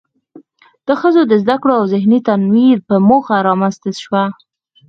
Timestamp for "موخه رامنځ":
3.07-3.75